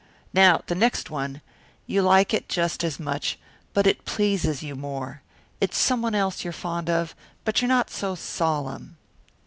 [0.33, 1.41] Now the next one,
[1.85, 3.37] you like it just as much,
[3.71, 5.21] but it pleases you more.
[5.61, 7.13] It's someone else you're fond of,
[7.45, 8.97] but you're not so solemn.